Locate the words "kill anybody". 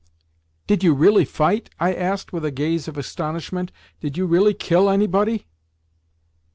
4.55-5.45